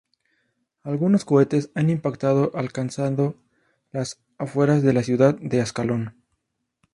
[0.81, 3.35] Algunos cohetes han impactado alcanzado
[3.91, 6.15] las afueras de la ciudad de Ascalón.